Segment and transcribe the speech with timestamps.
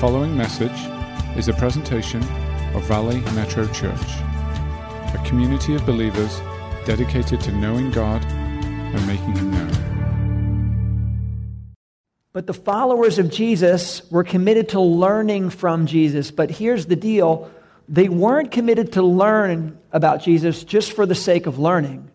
[0.00, 0.72] following message
[1.36, 2.22] is a presentation
[2.74, 6.40] of Valley Metro Church, a community of believers
[6.86, 9.70] dedicated to knowing God and making Him known.
[12.32, 16.30] But the followers of Jesus were committed to learning from Jesus.
[16.30, 17.50] But here's the deal
[17.86, 22.10] they weren't committed to learn about Jesus just for the sake of learning.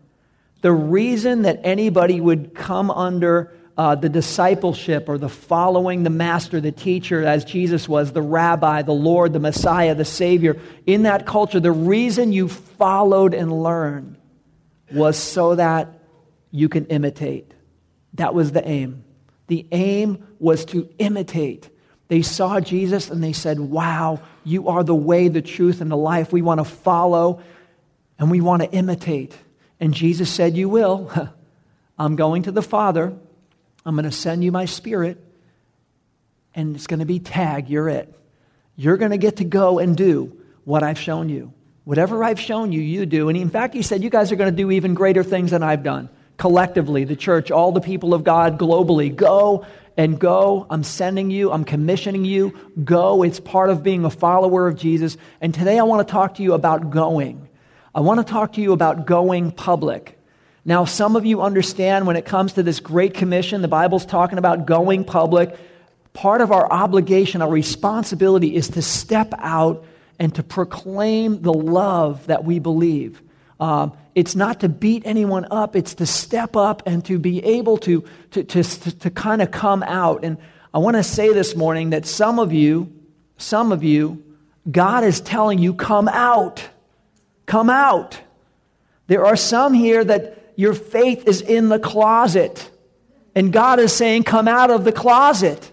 [0.64, 6.62] The reason that anybody would come under uh, the discipleship or the following the master,
[6.62, 11.26] the teacher, as Jesus was, the rabbi, the Lord, the Messiah, the Savior, in that
[11.26, 14.18] culture, the reason you followed and learned
[14.92, 16.00] was so that
[16.52, 17.54] you can imitate.
[18.14, 19.04] That was the aim.
[19.48, 21.70] The aim was to imitate.
[22.08, 25.98] They saw Jesus and they said, Wow, you are the way, the truth, and the
[25.98, 26.32] life.
[26.32, 27.42] We want to follow
[28.18, 29.36] and we want to imitate.
[29.80, 31.12] And Jesus said, You will.
[32.00, 33.14] I'm going to the Father.
[33.86, 35.24] I'm going to send you my spirit.
[36.54, 38.14] And it's going to be tag, you're it.
[38.76, 41.54] You're going to get to go and do what I've shown you.
[41.84, 43.30] Whatever I've shown you, you do.
[43.30, 45.64] And in fact, he said, You guys are going to do even greater things than
[45.64, 46.10] I've done.
[46.38, 50.66] Collectively, the church, all the people of God globally, go and go.
[50.70, 51.52] I'm sending you.
[51.52, 52.58] I'm commissioning you.
[52.84, 53.24] Go.
[53.24, 55.16] It's part of being a follower of Jesus.
[55.40, 57.48] And today I want to talk to you about going.
[57.94, 60.20] I want to talk to you about going public.
[60.68, 64.40] Now, some of you understand when it comes to this Great Commission, the Bible's talking
[64.40, 65.56] about going public.
[66.14, 69.86] Part of our obligation, our responsibility is to step out
[70.18, 73.22] and to proclaim the love that we believe.
[73.60, 77.78] Um, it's not to beat anyone up, it's to step up and to be able
[77.80, 80.24] to, to, to, to, to kind of come out.
[80.24, 80.38] And
[80.74, 82.92] I want to say this morning that some of you,
[83.38, 84.24] some of you,
[84.70, 86.68] God is telling you, come out.
[87.46, 88.20] Come out.
[89.08, 92.70] There are some here that your faith is in the closet.
[93.36, 95.72] And God is saying, come out of the closet.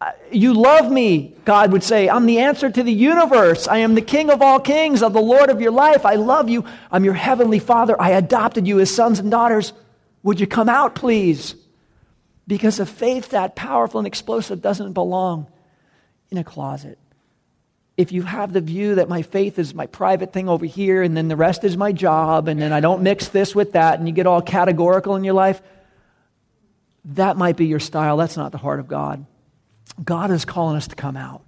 [0.00, 2.08] Uh, you love me, God would say.
[2.08, 3.66] I'm the answer to the universe.
[3.66, 6.06] I am the King of all kings, of the Lord of your life.
[6.06, 6.64] I love you.
[6.90, 8.00] I'm your heavenly Father.
[8.00, 9.72] I adopted you as sons and daughters.
[10.22, 11.54] Would you come out, please?
[12.46, 15.46] Because a faith that powerful and explosive doesn't belong
[16.30, 16.98] in a closet.
[17.96, 21.16] If you have the view that my faith is my private thing over here and
[21.16, 24.08] then the rest is my job and then I don't mix this with that and
[24.08, 25.62] you get all categorical in your life,
[27.06, 28.16] that might be your style.
[28.16, 29.24] That's not the heart of God.
[30.02, 31.42] God is calling us to come out,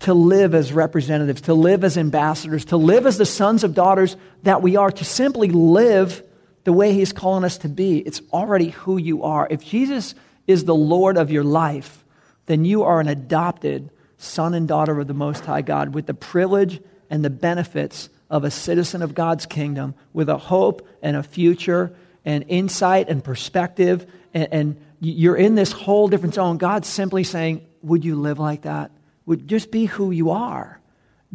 [0.00, 4.16] to live as representatives, to live as ambassadors, to live as the sons of daughters
[4.42, 6.22] that we are, to simply live
[6.64, 7.98] the way He's calling us to be.
[7.98, 9.46] It's already who you are.
[9.48, 10.14] If Jesus
[10.48, 12.04] is the Lord of your life,
[12.46, 16.14] then you are an adopted son and daughter of the Most High God with the
[16.14, 21.22] privilege and the benefits of a citizen of God's kingdom, with a hope and a
[21.22, 26.58] future and insight and perspective and, and you're in this whole different zone.
[26.58, 28.90] God's simply saying, Would you live like that?
[29.26, 30.80] Would just be who you are.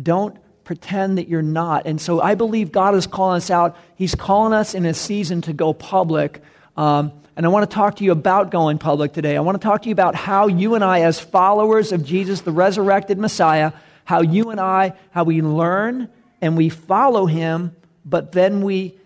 [0.02, 1.86] Don't pretend that you're not.
[1.86, 3.78] And so I believe God is calling us out.
[3.96, 6.42] He's calling us in a season to go public.
[6.76, 9.38] Um, and I want to talk to you about going public today.
[9.38, 12.42] I want to talk to you about how you and I, as followers of Jesus,
[12.42, 13.74] the resurrected Messiah,
[14.06, 16.10] how you and I, how we learn
[16.42, 17.76] and we follow him,
[18.06, 18.98] but then we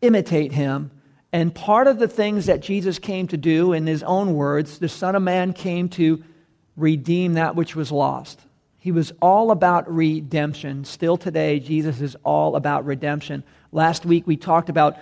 [0.00, 0.90] imitate him
[1.32, 4.88] and part of the things that Jesus came to do, in his own words, the
[4.88, 6.22] Son of Man came to
[6.76, 8.40] redeem that which was lost.
[8.78, 10.84] He was all about redemption.
[10.84, 13.44] Still today, Jesus is all about redemption.
[13.72, 14.96] Last week, we talked about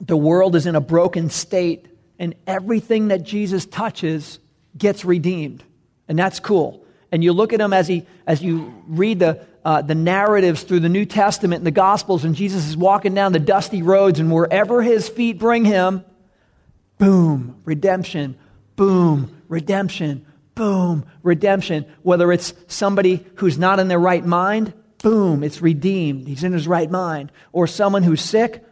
[0.00, 1.86] the world is in a broken state,
[2.18, 4.38] and everything that Jesus touches
[4.76, 5.62] gets redeemed.
[6.08, 6.84] And that's cool.
[7.12, 10.80] And you look at him as, he, as you read the, uh, the narratives through
[10.80, 14.32] the New Testament and the Gospels, and Jesus is walking down the dusty roads, and
[14.32, 16.04] wherever his feet bring him,
[16.98, 18.36] boom, redemption,
[18.76, 21.86] boom, redemption, boom, redemption.
[22.02, 26.26] Whether it's somebody who's not in their right mind, boom, it's redeemed.
[26.26, 27.30] He's in his right mind.
[27.52, 28.64] Or someone who's sick,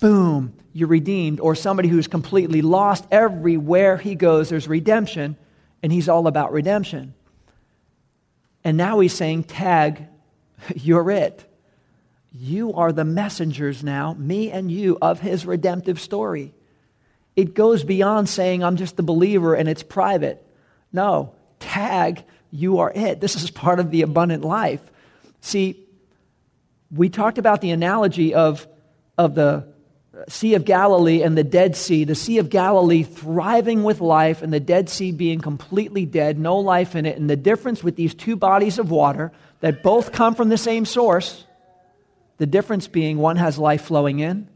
[0.00, 1.40] boom, you're redeemed.
[1.40, 5.36] Or somebody who's completely lost, everywhere he goes, there's redemption,
[5.82, 7.14] and he's all about redemption.
[8.62, 10.06] And now he's saying, tag
[10.74, 11.44] You're it.
[12.32, 16.52] You are the messengers now, me and you, of his redemptive story.
[17.34, 20.44] It goes beyond saying, I'm just the believer and it's private.
[20.92, 23.20] No, tag, you are it.
[23.20, 24.80] This is part of the abundant life.
[25.40, 25.86] See,
[26.90, 28.66] we talked about the analogy of,
[29.16, 29.66] of the
[30.28, 32.04] Sea of Galilee and the Dead Sea.
[32.04, 36.58] The Sea of Galilee thriving with life, and the Dead Sea being completely dead, no
[36.58, 37.18] life in it.
[37.18, 40.84] And the difference with these two bodies of water that both come from the same
[40.84, 41.44] source,
[42.38, 44.48] the difference being one has life flowing in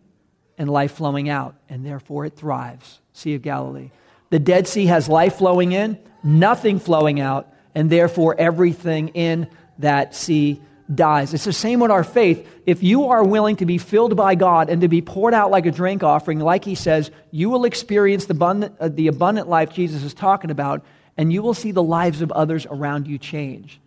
[0.58, 3.00] and life flowing out, and therefore it thrives.
[3.12, 3.90] Sea of Galilee.
[4.30, 9.48] The Dead Sea has life flowing in, nothing flowing out, and therefore everything in
[9.78, 10.60] that sea
[10.94, 11.34] dies.
[11.34, 12.46] It's the same with our faith.
[12.66, 15.66] If you are willing to be filled by God and to be poured out like
[15.66, 19.72] a drink offering, like he says, you will experience the abundant, uh, the abundant life
[19.72, 20.84] Jesus is talking about,
[21.16, 23.80] and you will see the lives of others around you change.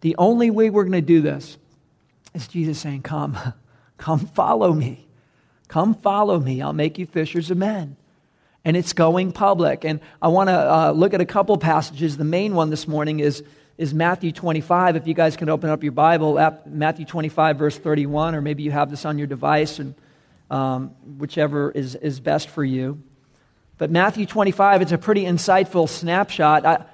[0.00, 1.56] The only way we're going to do this
[2.34, 3.38] is Jesus saying, Come,
[3.96, 5.06] come follow me.
[5.68, 6.60] Come follow me.
[6.60, 7.96] I'll make you fishers of men.
[8.64, 9.84] And it's going public.
[9.84, 12.16] And I want to uh, look at a couple passages.
[12.16, 13.42] The main one this morning is
[13.78, 14.96] is Matthew 25.
[14.96, 16.34] If you guys can open up your Bible,
[16.66, 19.94] Matthew 25, verse 31, or maybe you have this on your device, and
[20.50, 20.88] um,
[21.18, 23.02] whichever is, is best for you.
[23.78, 26.66] But Matthew 25, it's a pretty insightful snapshot.
[26.66, 26.84] I,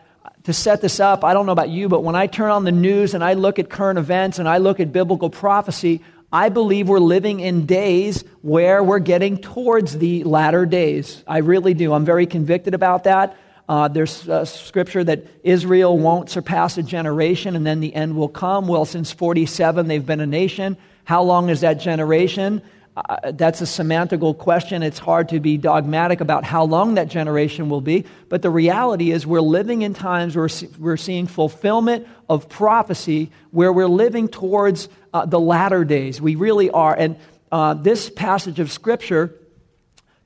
[0.44, 2.72] to set this up, I don't know about you, but when I turn on the
[2.72, 6.00] news and I look at current events and I look at biblical prophecy,
[6.32, 11.24] I believe we're living in days where we're getting towards the latter days.
[11.26, 11.92] I really do.
[11.92, 13.36] I'm very convicted about that.
[13.68, 18.28] Uh, there's a scripture that Israel won't surpass a generation and then the end will
[18.28, 18.66] come.
[18.66, 20.78] Well, since 47, they've been a nation.
[21.04, 22.62] How long is that generation?
[22.96, 24.82] Uh, that's a semantical question.
[24.82, 28.06] It's hard to be dogmatic about how long that generation will be.
[28.28, 30.48] But the reality is, we're living in times where
[30.78, 36.20] we're seeing fulfillment of prophecy, where we're living towards uh, the latter days.
[36.20, 36.94] We really are.
[36.94, 37.16] And
[37.52, 39.32] uh, this passage of Scripture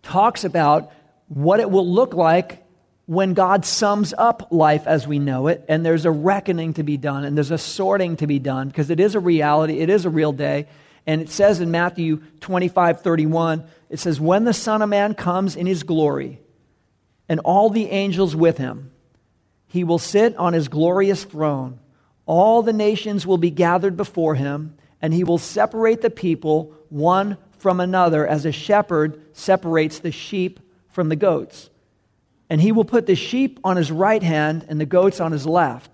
[0.02, 0.92] talks about
[1.28, 2.62] what it will look like
[3.12, 6.97] when God sums up life as we know it, and there's a reckoning to be
[6.97, 10.06] done, and there's a sorting to be done, because it is a reality, it is
[10.06, 10.67] a real day.
[11.06, 15.56] And it says in Matthew 25 31, it says, When the Son of Man comes
[15.56, 16.41] in his glory,
[17.29, 18.93] and all the angels with him,
[19.67, 21.81] he will sit on his glorious throne.
[22.25, 27.37] All the nations will be gathered before him, and he will separate the people one
[27.59, 31.69] from another as a shepherd separates the sheep from the goats
[32.52, 35.46] and he will put the sheep on his right hand and the goats on his
[35.46, 35.90] left.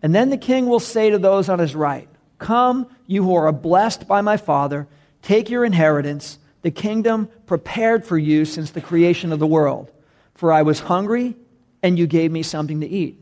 [0.00, 2.08] And then the king will say to those on his right,
[2.38, 4.86] Come, you who are blessed by my Father,
[5.22, 9.90] take your inheritance, the kingdom prepared for you since the creation of the world.
[10.36, 11.34] For I was hungry,
[11.82, 13.20] and you gave me something to eat.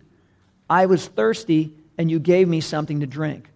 [0.68, 3.48] I was thirsty, and you gave me something to drink.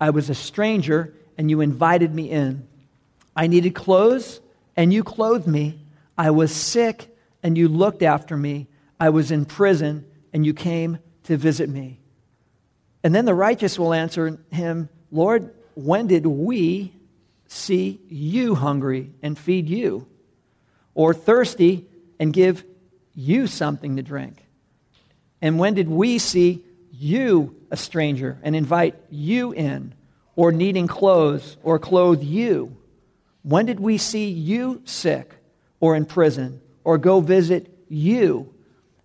[0.00, 2.66] I was a stranger, and you invited me in.
[3.36, 4.40] I needed clothes,
[4.76, 5.78] and you clothed me.
[6.18, 7.14] I was sick
[7.48, 8.66] and you looked after me.
[9.00, 10.04] I was in prison,
[10.34, 11.98] and you came to visit me.
[13.02, 16.92] And then the righteous will answer him, Lord, when did we
[17.46, 20.06] see you hungry and feed you?
[20.92, 21.86] Or thirsty
[22.20, 22.64] and give
[23.14, 24.44] you something to drink?
[25.40, 26.62] And when did we see
[26.92, 29.94] you a stranger and invite you in?
[30.36, 32.76] Or needing clothes or clothe you?
[33.40, 35.34] When did we see you sick
[35.80, 38.50] or in prison or go visit you?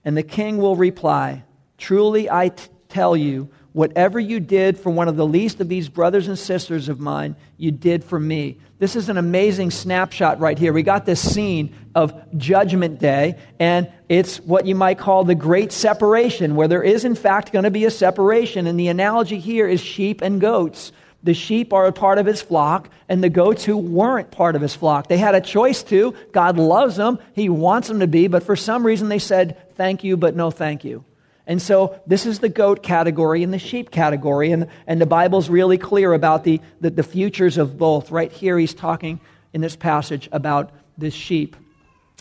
[0.05, 1.43] And the king will reply,
[1.77, 5.89] Truly I t- tell you, whatever you did for one of the least of these
[5.89, 8.57] brothers and sisters of mine, you did for me.
[8.79, 10.71] This is an amazing snapshot right here.
[10.71, 15.73] We got this scene of Judgment Day, and it's what you might call the great
[15.73, 18.65] separation, where there is, in fact, going to be a separation.
[18.65, 20.93] And the analogy here is sheep and goats.
[21.23, 24.61] The sheep are a part of his flock, and the goats who weren't part of
[24.61, 25.07] his flock.
[25.07, 26.13] They had a choice to.
[26.33, 30.03] God loves them, he wants them to be, but for some reason they said, thank
[30.03, 31.05] you, but no thank you.
[31.47, 35.49] And so this is the goat category and the sheep category, and, and the Bible's
[35.49, 38.11] really clear about the, the, the futures of both.
[38.11, 39.21] Right here, he's talking
[39.53, 41.55] in this passage about the sheep.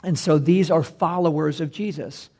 [0.04, 2.30] And so these are followers of Jesus.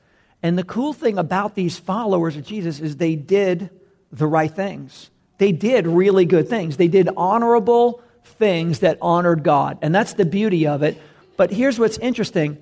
[0.43, 3.71] And the cool thing about these followers of Jesus is they did
[4.11, 5.11] the right things
[5.43, 6.77] they did really good things.
[6.77, 9.77] They did honorable things that honored God.
[9.83, 10.97] And that's the beauty of it.
[11.37, 12.59] But here's what's interesting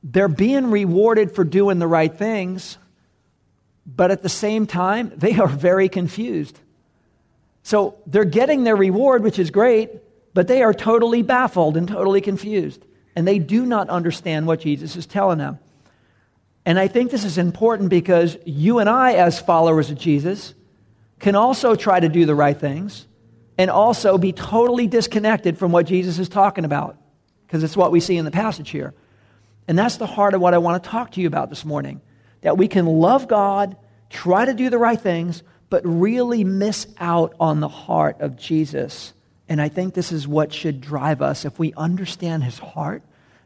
[0.00, 2.78] they're being rewarded for doing the right things,
[3.84, 6.56] but at the same time, they are very confused.
[7.64, 9.90] So they're getting their reward, which is great,
[10.34, 12.84] but they are totally baffled and totally confused.
[13.16, 15.58] And they do not understand what Jesus is telling them.
[16.64, 20.54] And I think this is important because you and I, as followers of Jesus,
[21.18, 23.06] can also try to do the right things
[23.58, 26.98] and also be totally disconnected from what Jesus is talking about,
[27.46, 28.92] because it's what we see in the passage here.
[29.68, 32.00] And that's the heart of what I want to talk to you about this morning
[32.42, 33.76] that we can love God,
[34.10, 39.12] try to do the right things, but really miss out on the heart of Jesus.
[39.48, 41.44] And I think this is what should drive us.
[41.44, 43.02] If we understand his heart,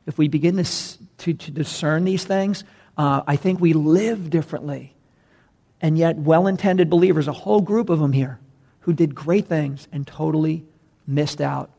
[0.06, 0.64] if we begin to,
[1.18, 2.64] to, to discern these things,
[2.98, 4.94] uh, I think we live differently
[5.80, 8.38] and yet well intended believers, a whole group of them here,
[8.80, 10.64] who did great things and totally
[11.06, 11.70] missed out,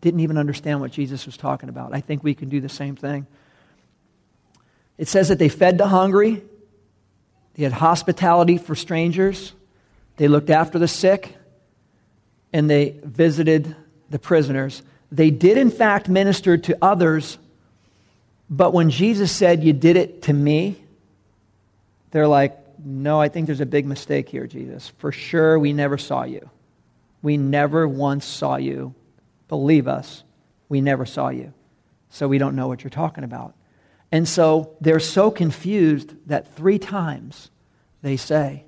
[0.00, 1.94] didn't even understand what Jesus was talking about.
[1.94, 3.26] I think we can do the same thing.
[4.98, 6.42] It says that they fed the hungry,
[7.54, 9.52] They had hospitality for strangers,
[10.16, 11.36] they looked after the sick,
[12.52, 13.76] and they visited
[14.10, 14.82] the prisoners.
[15.12, 17.38] They did, in fact, minister to others,
[18.48, 20.82] but when Jesus said, You did it to me,
[22.10, 22.56] they're like,
[22.88, 24.92] No, I think there's a big mistake here, Jesus.
[24.98, 26.50] For sure, we never saw you.
[27.20, 28.94] We never once saw you.
[29.48, 30.22] Believe us,
[30.68, 31.52] we never saw you.
[32.10, 33.56] So we don't know what you're talking about.
[34.12, 37.50] And so they're so confused that three times
[38.02, 38.66] they say,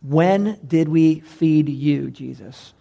[0.00, 2.72] When did we feed you, Jesus?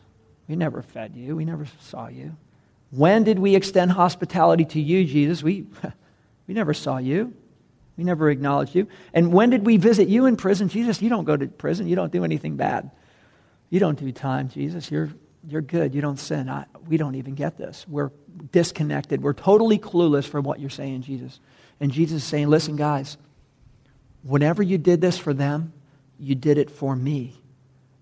[0.47, 1.35] We never fed you.
[1.35, 2.37] We never saw you.
[2.91, 5.43] When did we extend hospitality to you, Jesus?
[5.43, 5.65] We,
[6.47, 7.33] we never saw you.
[7.97, 8.87] We never acknowledged you.
[9.13, 10.67] And when did we visit you in prison?
[10.67, 11.87] Jesus, you don't go to prison.
[11.87, 12.89] You don't do anything bad.
[13.69, 14.89] You don't do time, Jesus.
[14.89, 15.09] You're,
[15.47, 15.93] you're good.
[15.93, 16.49] You don't sin.
[16.49, 17.85] I, we don't even get this.
[17.87, 18.11] We're
[18.51, 19.21] disconnected.
[19.21, 21.39] We're totally clueless for what you're saying, Jesus.
[21.79, 23.17] And Jesus is saying, listen, guys,
[24.23, 25.73] whenever you did this for them,
[26.19, 27.33] you did it for me.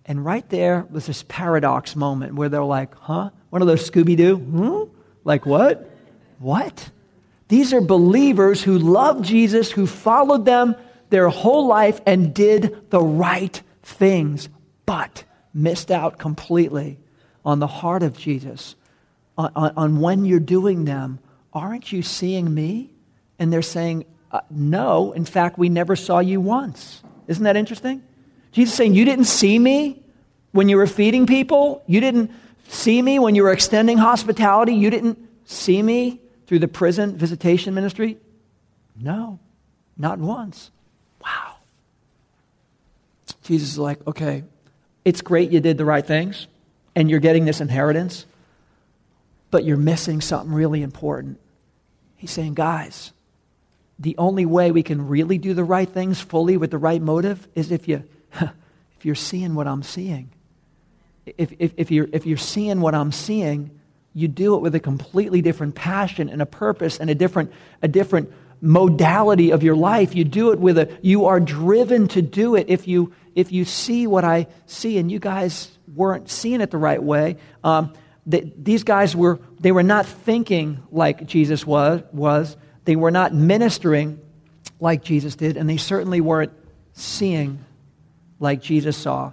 [0.05, 3.29] And right there was this paradox moment where they're like, huh?
[3.49, 4.37] One of those Scooby Doo?
[4.37, 4.83] Hmm?
[5.23, 5.89] Like what?
[6.39, 6.89] What?
[7.51, 10.73] These are believers who loved Jesus, who followed them
[11.09, 14.47] their whole life and did the right things,
[14.85, 16.97] but missed out completely
[17.43, 18.77] on the heart of Jesus,
[19.37, 21.19] on, on, on when you're doing them.
[21.51, 22.93] Aren't you seeing me?
[23.37, 27.03] And they're saying, uh, No, in fact, we never saw you once.
[27.27, 28.01] Isn't that interesting?
[28.53, 30.01] Jesus saying, You didn't see me
[30.53, 31.83] when you were feeding people?
[31.85, 32.31] You didn't
[32.69, 34.75] see me when you were extending hospitality?
[34.75, 38.17] You didn't see me through the prison visitation ministry?
[38.99, 39.39] No,
[39.95, 40.69] not once.
[41.23, 41.55] Wow.
[43.41, 44.43] Jesus is like, okay,
[45.05, 46.47] it's great you did the right things
[46.93, 48.25] and you're getting this inheritance,
[49.49, 51.39] but you're missing something really important.
[52.17, 53.13] He's saying, guys,
[53.97, 57.47] the only way we can really do the right things fully with the right motive
[57.55, 58.03] is if, you,
[58.41, 60.31] if you're seeing what I'm seeing.
[61.25, 63.71] If, if, if, you're, if you're seeing what I'm seeing,
[64.13, 67.51] you do it with a completely different passion and a purpose and a different,
[67.81, 70.13] a different modality of your life.
[70.15, 73.65] You do it with a, you are driven to do it if you, if you
[73.65, 77.37] see what I see, and you guys weren't seeing it the right way.
[77.63, 77.93] Um,
[78.25, 82.55] these guys were, they were not thinking like Jesus was, was.
[82.85, 84.19] They were not ministering
[84.79, 86.51] like Jesus did, and they certainly weren't
[86.93, 87.65] seeing
[88.39, 89.31] like Jesus saw.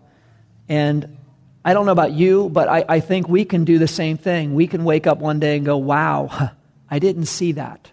[0.69, 1.19] And
[1.65, 4.55] I don't know about you, but I, I think we can do the same thing.
[4.55, 6.51] We can wake up one day and go, wow,
[6.91, 7.91] I didn't see that.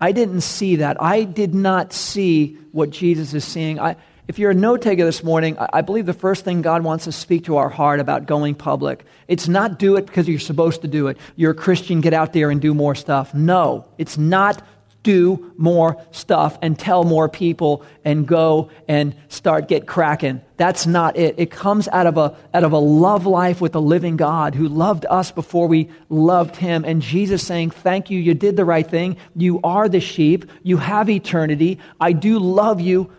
[0.00, 1.00] I didn't see that.
[1.02, 3.80] I did not see what Jesus is seeing.
[3.80, 3.96] I,
[4.28, 7.12] if you're a note taker this morning, I believe the first thing God wants to
[7.12, 9.04] speak to our heart about going public.
[9.26, 11.16] It's not do it because you're supposed to do it.
[11.34, 13.32] You're a Christian, get out there and do more stuff.
[13.34, 14.62] No, it's not
[15.08, 20.40] do more stuff and tell more people and go and start get cracking.
[20.56, 21.34] That's not it.
[21.38, 24.68] It comes out of a out of a love life with the living God who
[24.68, 28.18] loved us before we loved him and Jesus saying, "Thank you.
[28.18, 29.16] You did the right thing.
[29.36, 30.44] You are the sheep.
[30.62, 31.78] You have eternity.
[32.00, 33.10] I do love you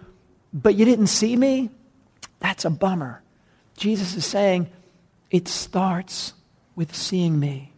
[0.53, 1.69] but you didn't see me?
[2.39, 3.21] That's a bummer.
[3.77, 4.69] Jesus is saying,
[5.29, 6.33] it starts
[6.75, 7.73] with seeing me.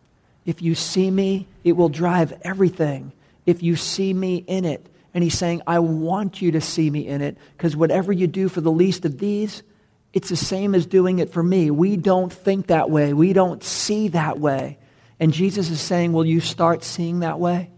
[0.45, 3.11] If you see me, it will drive everything.
[3.45, 4.87] If you see me in it.
[5.13, 8.47] And he's saying, I want you to see me in it because whatever you do
[8.47, 9.61] for the least of these,
[10.13, 11.69] it's the same as doing it for me.
[11.69, 14.77] We don't think that way, we don't see that way.
[15.19, 17.71] And Jesus is saying, Will you start seeing that way?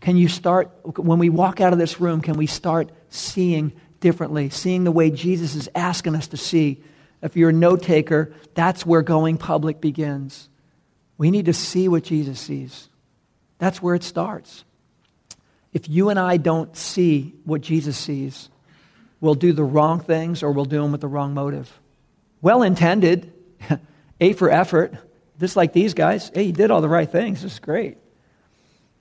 [0.00, 4.50] Can you start, when we walk out of this room, can we start seeing differently,
[4.50, 6.82] seeing the way Jesus is asking us to see.
[7.22, 10.48] If you're a note taker, that's where going public begins.
[11.16, 12.88] We need to see what Jesus sees.
[13.58, 14.64] That's where it starts.
[15.78, 18.48] If you and I don't see what Jesus sees,
[19.20, 21.72] we'll do the wrong things or we'll do them with the wrong motive.
[22.42, 23.32] Well intended,
[24.20, 24.94] A for effort,
[25.38, 26.32] just like these guys.
[26.34, 27.42] Hey, you did all the right things.
[27.42, 27.96] This is great.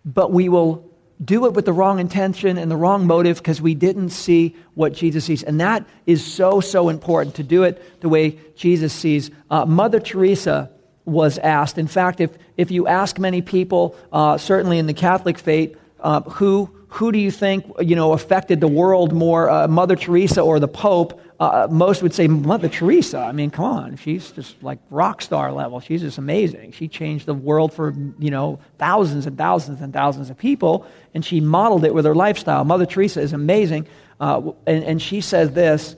[0.06, 0.88] But we will
[1.26, 4.94] do it with the wrong intention and the wrong motive because we didn't see what
[4.94, 5.42] Jesus sees.
[5.42, 9.32] And that is so, so important to do it the way Jesus sees.
[9.50, 10.70] Uh, Mother Teresa
[11.06, 11.80] was asked.
[11.80, 16.22] In fact, if, if you ask many people, uh, certainly in the Catholic faith, uh,
[16.22, 20.60] who, who do you think you know, affected the world more, uh, Mother Teresa or
[20.60, 21.22] the Pope?
[21.40, 23.20] uh, most would say Mother Teresa.
[23.20, 25.80] I mean, come on, she's just like rock star level.
[25.80, 26.72] She's just amazing.
[26.72, 31.24] She changed the world for you know thousands and thousands and thousands of people, and
[31.24, 32.64] she modeled it with her lifestyle.
[32.64, 33.88] Mother Teresa is amazing,
[34.20, 35.96] uh, and, and she says this.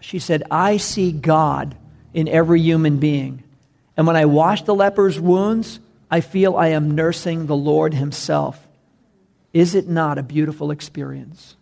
[0.00, 1.76] She said, "I see God
[2.12, 3.42] in every human being,
[3.96, 5.80] and when I wash the leper's wounds,
[6.10, 8.63] I feel I am nursing the Lord Himself.
[9.54, 11.56] Is it not a beautiful experience?"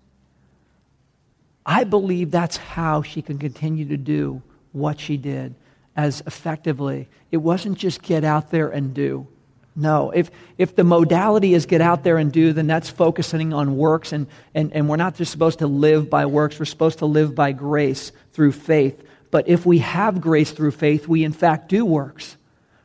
[1.64, 5.54] I believe that's how she can continue to do what she did
[5.96, 7.08] as effectively.
[7.30, 9.28] It wasn't just get out there and do.
[9.74, 13.76] No, if, if the modality is get out there and do, then that's focusing on
[13.76, 17.06] works, and, and, and we're not just supposed to live by works, we're supposed to
[17.06, 19.02] live by grace through faith.
[19.30, 22.36] But if we have grace through faith, we in fact do works.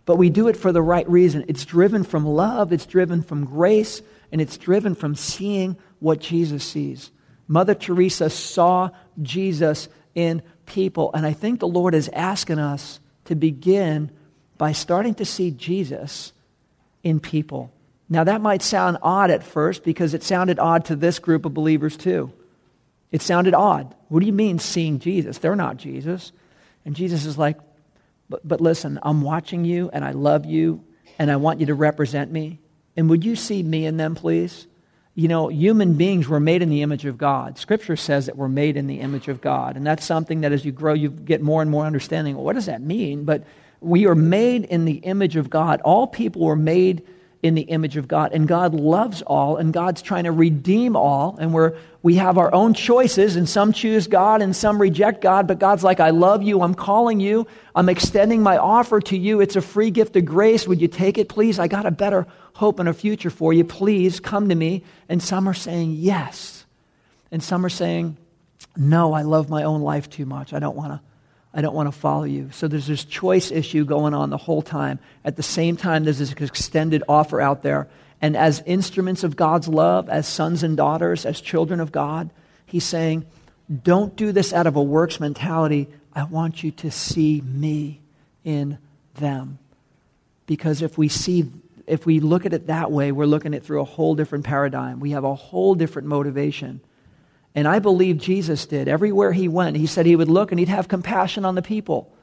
[0.06, 1.44] But we do it for the right reason.
[1.50, 6.64] It's driven from love, it's driven from grace, and it's driven from seeing what Jesus
[6.64, 7.12] sees.
[7.48, 8.90] Mother Teresa saw
[9.22, 14.12] Jesus in people, and I think the Lord is asking us to begin
[14.58, 16.34] by starting to see Jesus
[17.04, 17.72] in people.
[18.10, 21.54] Now, that might sound odd at first because it sounded odd to this group of
[21.54, 22.32] believers too.
[23.12, 23.94] It sounded odd.
[24.10, 25.38] What do you mean seeing Jesus?
[25.38, 26.32] They're not Jesus.
[26.86, 27.58] And Jesus is like,
[28.30, 30.84] but, but listen, I'm watching you and I love you
[31.20, 32.60] and I want you to represent me.
[32.98, 34.68] And would you see me in them, please?
[35.14, 37.58] You know, human beings were made in the image of God.
[37.58, 39.78] Scripture says that we're made in the image of God.
[39.78, 42.36] And that's something that as you grow, you get more and more understanding.
[42.36, 43.24] Well, what does that mean?
[43.24, 43.44] But
[43.80, 45.82] we are made in the image of God.
[45.82, 47.04] All people were made
[47.44, 51.38] in the image of God, and God loves all, and God's trying to redeem all,
[51.40, 55.48] and we're, we have our own choices, and some choose God and some reject God,
[55.48, 59.40] but God's like, I love you, I'm calling you, I'm extending my offer to you.
[59.40, 60.68] It's a free gift of grace.
[60.68, 61.60] Would you take it, please?
[61.60, 63.64] I got a better hope and a future for you.
[63.64, 64.84] Please come to me.
[65.08, 66.66] And some are saying yes,
[67.32, 68.18] and some are saying,
[68.76, 70.54] No, I love my own life too much.
[70.54, 71.07] I don't want to.
[71.58, 72.52] I don't want to follow you.
[72.52, 75.00] So there's this choice issue going on the whole time.
[75.26, 77.88] At the same time, there's this extended offer out there.
[78.22, 82.30] And as instruments of God's love, as sons and daughters, as children of God,
[82.68, 83.26] He's saying,
[83.84, 85.88] don't do this out of a works mentality.
[86.14, 88.02] I want you to see me
[88.44, 88.78] in
[89.16, 89.58] them.
[90.46, 91.52] Because if we see,
[91.88, 94.46] if we look at it that way, we're looking at it through a whole different
[94.46, 95.00] paradigm.
[95.00, 96.82] We have a whole different motivation.
[97.58, 98.88] And I believe Jesus did.
[98.88, 102.16] Everywhere he went, he said he would look and he'd have compassion on the people.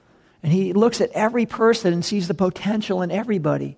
[0.44, 3.77] And he looks at every person and sees the potential in everybody.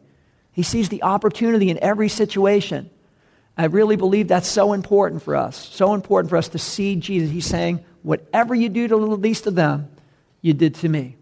[0.52, 2.90] He sees the opportunity in every situation.
[3.56, 5.56] I really believe that's so important for us.
[5.56, 7.30] So important for us to see Jesus.
[7.30, 9.88] He's saying, Whatever you do to the least of them,
[10.42, 11.16] you did to me.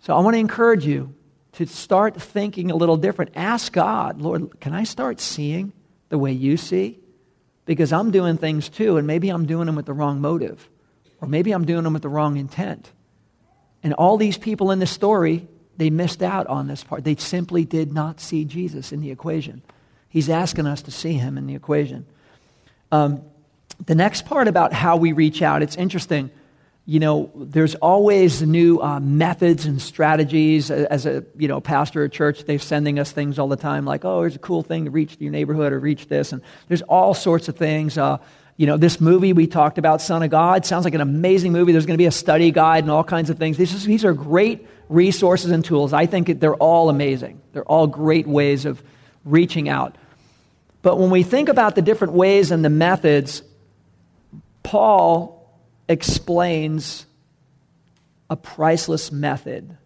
[0.00, 1.14] So I want to encourage you
[1.52, 3.30] to start thinking a little different.
[3.36, 5.72] Ask God, Lord, can I start seeing
[6.08, 6.98] the way you see?
[7.68, 10.66] Because I'm doing things too, and maybe I'm doing them with the wrong motive,
[11.20, 12.90] or maybe I'm doing them with the wrong intent.
[13.82, 17.04] And all these people in this story, they missed out on this part.
[17.04, 19.60] They simply did not see Jesus in the equation.
[20.08, 22.06] He's asking us to see him in the equation.
[22.90, 23.20] Um,
[23.84, 26.30] the next part about how we reach out, it's interesting
[26.88, 30.70] you know, there's always new uh, methods and strategies.
[30.70, 34.06] As a you know pastor at church, they're sending us things all the time, like,
[34.06, 37.12] oh, here's a cool thing to reach your neighborhood or reach this, and there's all
[37.12, 37.98] sorts of things.
[37.98, 38.16] Uh,
[38.56, 41.72] you know, this movie we talked about, Son of God, sounds like an amazing movie.
[41.72, 43.58] There's going to be a study guide and all kinds of things.
[43.58, 45.92] These, these are great resources and tools.
[45.92, 47.42] I think they're all amazing.
[47.52, 48.82] They're all great ways of
[49.26, 49.94] reaching out.
[50.80, 53.42] But when we think about the different ways and the methods,
[54.62, 55.37] Paul
[55.88, 57.06] explains
[58.30, 59.76] a priceless method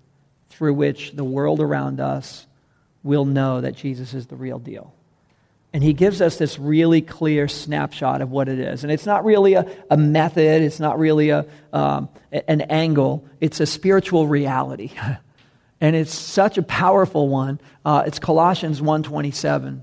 [0.51, 2.47] through which the world around us
[3.03, 4.93] will know that Jesus is the real deal.
[5.73, 8.85] And he gives us this really clear snapshot of what it is.
[8.85, 13.59] And it's not really a, a method, it's not really a, um, an angle, it's
[13.61, 14.93] a spiritual reality.
[15.81, 17.59] and it's such a powerful one.
[17.85, 19.81] Uh, it's Colossians 1.27.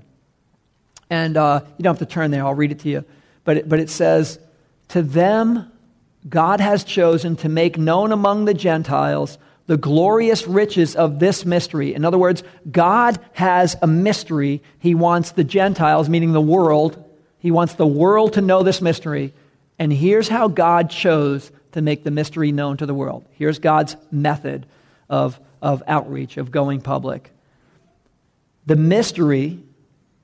[1.10, 3.04] And uh, you don't have to turn there, I'll read it to you.
[3.42, 4.38] But it, but it says,
[4.88, 5.69] To them
[6.28, 11.94] God has chosen to make known among the Gentiles the glorious riches of this mystery.
[11.94, 14.62] In other words, God has a mystery.
[14.80, 17.02] He wants the Gentiles, meaning the world,
[17.38, 19.32] He wants the world to know this mystery.
[19.78, 23.24] And here's how God chose to make the mystery known to the world.
[23.32, 24.66] Here's God's method
[25.08, 27.30] of, of outreach, of going public.
[28.66, 29.60] The mystery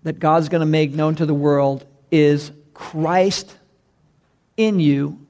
[0.03, 3.57] that God's going to make known to the world is Christ
[4.57, 5.26] in you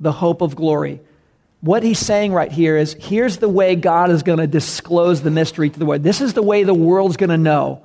[0.00, 1.00] the hope of glory.
[1.60, 5.30] What he's saying right here is here's the way God is going to disclose the
[5.30, 6.02] mystery to the world.
[6.02, 7.82] This is the way the world's going to know.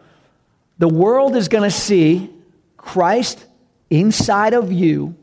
[0.79, 2.29] The world is going to see
[2.75, 3.45] Christ
[3.89, 5.15] inside of you,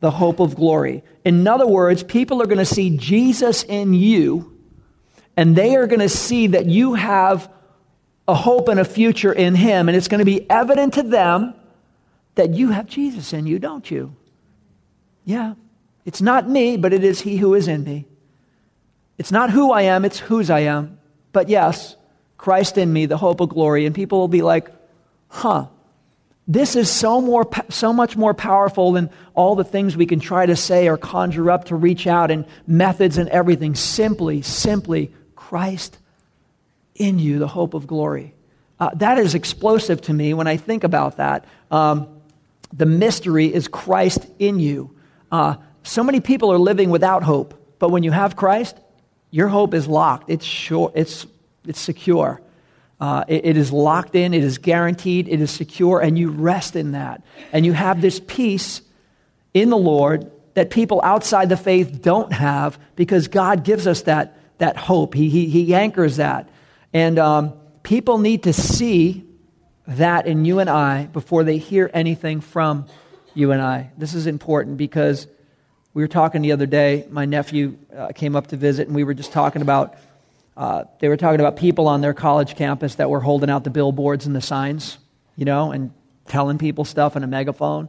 [0.00, 1.02] the hope of glory.
[1.24, 4.56] In other words, people are going to see Jesus in you,
[5.36, 7.50] and they are going to see that you have
[8.26, 9.88] a hope and a future in Him.
[9.88, 11.54] And it's going to be evident to them
[12.34, 14.14] that you have Jesus in you, don't you?
[15.24, 15.54] Yeah.
[16.08, 18.06] It's not me, but it is He who is in me.
[19.18, 20.98] It's not who I am, it's whose I am.
[21.32, 21.96] But yes,
[22.38, 23.84] Christ in me, the hope of glory.
[23.84, 24.70] And people will be like,
[25.28, 25.66] huh,
[26.46, 30.46] This is so, more, so much more powerful than all the things we can try
[30.46, 33.74] to say or conjure up to reach out and methods and everything.
[33.74, 35.98] Simply, simply, Christ
[36.94, 38.32] in you, the hope of glory.
[38.80, 41.44] Uh, that is explosive to me when I think about that.
[41.70, 42.08] Um,
[42.72, 44.96] the mystery is Christ in you.
[45.30, 45.56] Uh,
[45.88, 48.78] so many people are living without hope, but when you have Christ,
[49.30, 50.28] your hope is locked.
[50.28, 50.92] It's sure.
[50.94, 51.26] It's
[51.66, 52.42] it's secure.
[53.00, 54.34] Uh, it, it is locked in.
[54.34, 55.28] It is guaranteed.
[55.28, 57.22] It is secure, and you rest in that.
[57.52, 58.82] And you have this peace
[59.54, 64.38] in the Lord that people outside the faith don't have because God gives us that
[64.58, 65.14] that hope.
[65.14, 66.50] He he, he anchors that,
[66.92, 69.24] and um, people need to see
[69.86, 72.84] that in you and I before they hear anything from
[73.32, 73.90] you and I.
[73.96, 75.26] This is important because
[75.98, 77.04] we were talking the other day.
[77.10, 79.96] My nephew uh, came up to visit, and we were just talking about.
[80.56, 83.70] Uh, they were talking about people on their college campus that were holding out the
[83.70, 84.96] billboards and the signs,
[85.34, 85.92] you know, and
[86.28, 87.88] telling people stuff in a megaphone,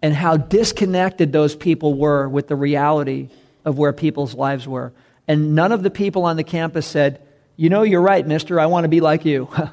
[0.00, 3.28] and how disconnected those people were with the reality
[3.66, 4.90] of where people's lives were.
[5.28, 7.20] And none of the people on the campus said,
[7.56, 8.58] You know, you're right, mister.
[8.60, 9.50] I want to be like you.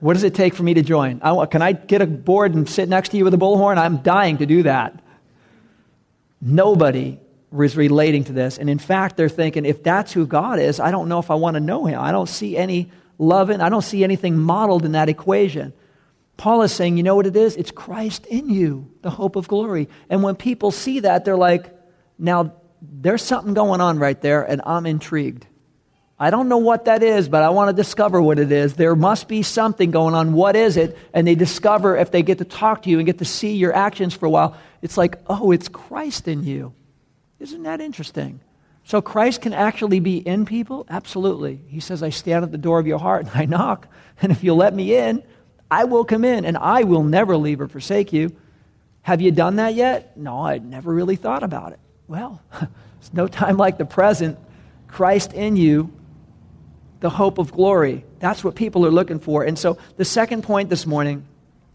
[0.00, 1.20] What does it take for me to join?
[1.22, 3.76] I want, can I get a board and sit next to you with a bullhorn?
[3.76, 4.98] I'm dying to do that.
[6.40, 7.18] Nobody
[7.58, 8.58] is relating to this.
[8.58, 11.34] And in fact, they're thinking, if that's who God is, I don't know if I
[11.34, 12.00] want to know him.
[12.00, 15.74] I don't see any love in, I don't see anything modeled in that equation.
[16.38, 17.54] Paul is saying, you know what it is?
[17.56, 19.90] It's Christ in you, the hope of glory.
[20.08, 21.66] And when people see that, they're like,
[22.18, 25.46] now there's something going on right there, and I'm intrigued.
[26.22, 28.74] I don't know what that is, but I want to discover what it is.
[28.74, 30.34] There must be something going on.
[30.34, 30.98] What is it?
[31.14, 33.74] And they discover if they get to talk to you and get to see your
[33.74, 36.74] actions for a while, it's like, oh, it's Christ in you.
[37.38, 38.40] Isn't that interesting?
[38.84, 40.84] So Christ can actually be in people?
[40.90, 41.58] Absolutely.
[41.68, 43.88] He says, I stand at the door of your heart and I knock.
[44.20, 45.22] And if you'll let me in,
[45.70, 48.36] I will come in and I will never leave or forsake you.
[49.00, 50.18] Have you done that yet?
[50.18, 51.80] No, I'd never really thought about it.
[52.08, 52.42] Well,
[53.00, 54.38] it's no time like the present.
[54.86, 55.90] Christ in you
[57.00, 58.04] the hope of glory.
[58.18, 59.42] That's what people are looking for.
[59.42, 61.26] And so the second point this morning,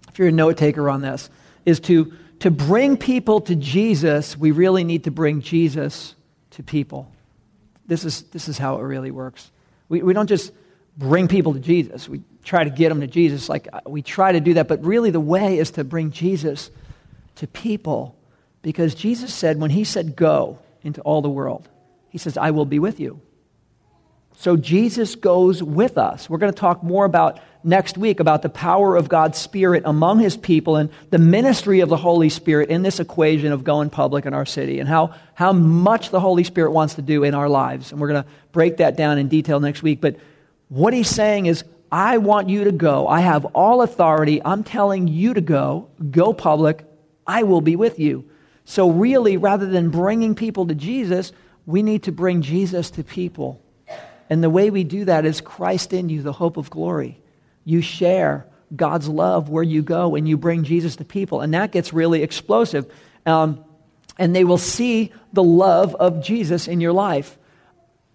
[0.08, 1.30] if you're a note taker on this,
[1.66, 6.16] is to, to bring people to Jesus, we really need to bring Jesus
[6.52, 7.12] to people.
[7.88, 9.52] This is, this is how it really works.
[9.90, 10.52] We, we don't just
[10.98, 12.08] bring people to Jesus.
[12.08, 13.50] We try to get them to Jesus.
[13.50, 16.70] Like uh, we try to do that, but really the way is to bring Jesus
[17.36, 18.16] to people.
[18.62, 21.68] Because Jesus said, when he said go into all the world,
[22.10, 23.22] he says, I will be with you.
[24.38, 26.30] So Jesus goes with us.
[26.30, 30.20] We're going to talk more about next week about the power of God's Spirit among
[30.20, 34.26] his people and the ministry of the Holy Spirit in this equation of going public
[34.26, 37.50] in our city and how, how much the Holy Spirit wants to do in our
[37.50, 37.92] lives.
[37.92, 40.00] And we're going to break that down in detail next week.
[40.00, 40.18] But
[40.70, 43.08] what he's saying is, I want you to go.
[43.08, 44.42] I have all authority.
[44.44, 45.88] I'm telling you to go.
[46.12, 46.84] Go public.
[47.26, 48.30] I will be with you.
[48.66, 51.32] So, really, rather than bringing people to Jesus,
[51.66, 53.62] we need to bring Jesus to people.
[54.30, 57.22] And the way we do that is Christ in you, the hope of glory.
[57.64, 61.42] You share God's love where you go and you bring Jesus to people.
[61.42, 62.92] And that gets really explosive.
[63.26, 63.64] Um,
[64.18, 67.38] and they will see the love of Jesus in your life.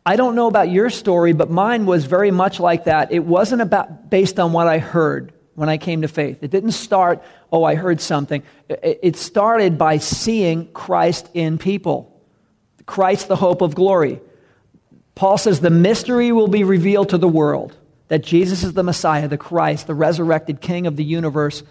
[0.04, 3.12] I don't know about your story, but mine was very much like that.
[3.12, 6.42] It wasn't about based on what I heard when I came to faith.
[6.42, 8.42] It didn't start, oh, I heard something.
[8.68, 12.18] It started by seeing Christ in people.
[12.86, 14.20] Christ, the hope of glory.
[15.14, 17.76] Paul says the mystery will be revealed to the world
[18.08, 21.62] that Jesus is the Messiah, the Christ, the resurrected King of the universe.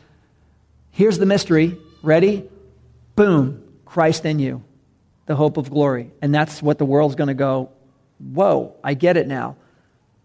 [0.92, 1.78] Here's the mystery.
[2.02, 2.48] Ready?
[3.16, 3.64] Boom.
[3.86, 4.64] Christ in you,
[5.26, 6.12] the hope of glory.
[6.22, 7.72] And that's what the world's going to go,
[8.20, 9.58] whoa, I get it now.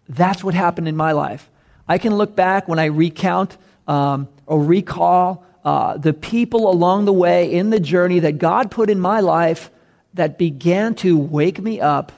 [0.09, 1.51] That's what happened in my life.
[1.89, 3.57] I can look back when I recount
[3.89, 8.91] um, or recall uh, the people along the way in the journey that God put
[8.91, 9.71] in my life
[10.13, 12.13] that began to wake me up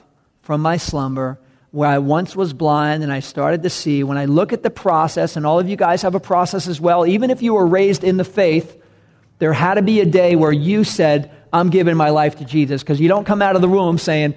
[0.47, 1.41] from my slumber
[1.73, 4.05] where I once was blind and I started to see.
[4.05, 6.81] When I look at the process, and all of you guys have a process as
[6.81, 8.81] well, even if you were raised in the faith,
[9.41, 12.85] there had to be a day where you said, I'm giving my life to Jesus.
[12.85, 14.37] Because you don't come out of the room saying,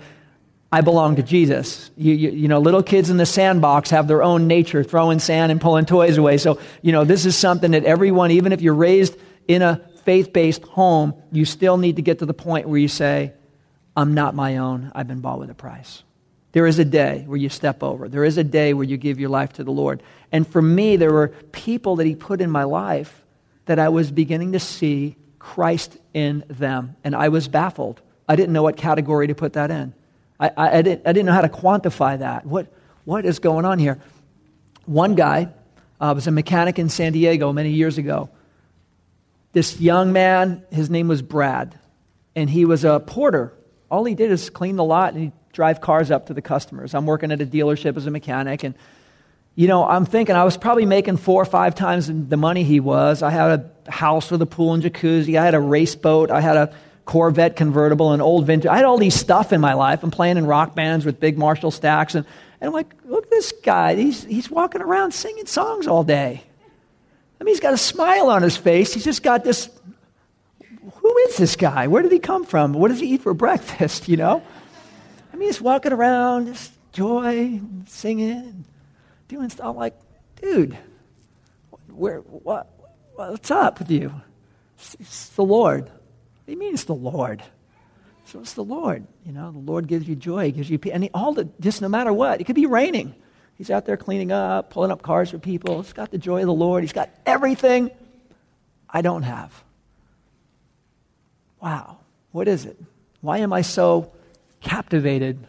[0.71, 1.91] I belong to Jesus.
[1.95, 5.51] You, you, you, know, little kids in the sandbox have their own nature, throwing sand
[5.51, 6.39] and pulling toys away.
[6.39, 9.15] So, you know, this is something that everyone, even if you're raised
[9.47, 12.87] in a faith based home, you still need to get to the point where you
[12.87, 13.33] say,
[13.99, 14.91] I'm not my own.
[14.95, 16.03] I've been bought with a price.
[16.53, 18.07] There is a day where you step over.
[18.07, 20.01] There is a day where you give your life to the Lord.
[20.31, 23.25] And for me, there were people that He put in my life
[23.65, 26.95] that I was beginning to see Christ in them.
[27.03, 28.01] And I was baffled.
[28.27, 29.93] I didn't know what category to put that in.
[30.39, 32.45] I, I, I, didn't, I didn't know how to quantify that.
[32.45, 32.71] What,
[33.05, 33.99] what is going on here?
[34.85, 35.49] One guy
[35.99, 38.29] uh, was a mechanic in San Diego many years ago
[39.51, 41.77] this young man, his name was Brad,
[42.35, 43.53] and he was a porter.
[43.89, 46.93] All he did is clean the lot and he'd drive cars up to the customers.
[46.93, 48.75] I'm working at a dealership as a mechanic, and
[49.55, 52.79] you know, I'm thinking I was probably making four or five times the money he
[52.79, 53.21] was.
[53.21, 55.37] I had a house with a pool and jacuzzi.
[55.37, 56.31] I had a race boat.
[56.31, 56.73] I had a
[57.03, 58.67] Corvette convertible, an old vintage.
[58.67, 60.03] I had all these stuff in my life.
[60.03, 62.15] I'm playing in rock bands with big Marshall stacks.
[62.15, 62.25] And,
[62.61, 63.95] and I'm like, look at this guy.
[63.95, 66.43] He's, he's walking around singing songs all day.
[67.41, 68.93] I mean, he's got a smile on his face.
[68.93, 69.69] He's just got this.
[70.95, 71.87] Who is this guy?
[71.87, 72.73] Where did he come from?
[72.73, 74.07] What does he eat for breakfast?
[74.09, 74.43] You know?
[75.31, 78.65] I mean, he's walking around, just joy, singing,
[79.27, 79.67] doing stuff.
[79.67, 79.93] I'm like,
[80.41, 80.77] dude,
[81.87, 82.67] where, what,
[83.15, 84.11] what's up with you?
[84.77, 85.83] It's, it's the Lord.
[85.83, 87.43] What do you mean it's the Lord?
[88.25, 89.05] So it's the Lord.
[89.25, 90.93] You know, the Lord gives you joy, he gives you peace.
[90.93, 93.15] And all the, just no matter what, it could be raining.
[93.55, 95.81] He's out there cleaning up, pulling up cars for people.
[95.81, 96.83] He's got the joy of the Lord.
[96.83, 97.91] He's got everything
[98.89, 99.63] I don't have.
[101.61, 101.97] Wow.
[102.31, 102.77] What is it?
[103.21, 104.11] Why am I so
[104.61, 105.45] captivated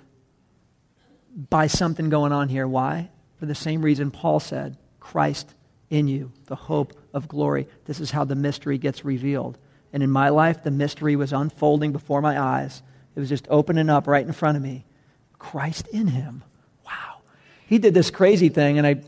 [1.48, 2.66] by something going on here?
[2.66, 3.10] Why?
[3.38, 5.54] For the same reason Paul said, Christ
[5.88, 7.66] in you, the hope of glory.
[7.84, 9.58] This is how the mystery gets revealed.
[9.92, 12.82] And in my life, the mystery was unfolding before my eyes.
[13.16, 14.84] It was just opening up right in front of me.
[15.38, 16.44] Christ in him
[16.84, 17.22] Wow.
[17.66, 19.02] he did this crazy thing, and I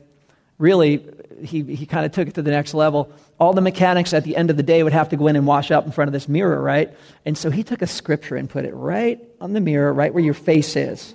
[0.63, 1.05] really,
[1.43, 3.13] he, he kind of took it to the next level.
[3.41, 5.45] All the mechanics at the end of the day would have to go in and
[5.45, 6.95] wash up in front of this mirror, right?
[7.27, 10.23] And so he took a scripture and put it right on the mirror, right where
[10.23, 11.15] your face is.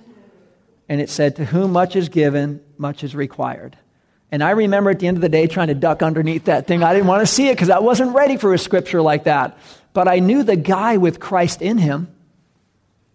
[0.86, 3.76] And it said, To whom much is given, much is required.
[4.30, 6.82] And I remember at the end of the day trying to duck underneath that thing.
[6.82, 9.58] I didn't want to see it because I wasn't ready for a scripture like that.
[9.94, 12.14] But I knew the guy with Christ in him.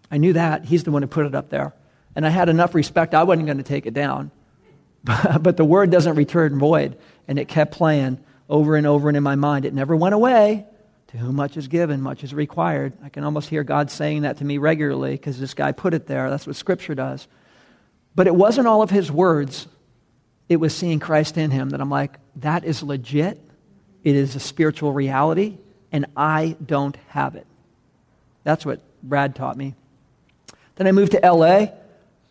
[0.10, 0.66] I knew that.
[0.66, 1.74] He's the one who put it up there.
[2.16, 4.32] And I had enough respect, I wasn't going to take it down.
[5.42, 6.98] but the word doesn't return void.
[7.28, 9.66] And it kept playing over and over and in my mind.
[9.66, 10.66] It never went away.
[11.08, 12.94] To whom much is given, much is required.
[13.04, 16.08] I can almost hear God saying that to me regularly because this guy put it
[16.08, 16.30] there.
[16.30, 17.28] That's what Scripture does.
[18.16, 19.68] But it wasn't all of his words,
[20.50, 23.40] it was seeing Christ in him that I'm like, that is legit.
[24.04, 25.58] It is a spiritual reality,
[25.92, 27.48] and I don't have it.
[28.44, 29.76] That's what Brad taught me.
[30.76, 31.68] Then I moved to LA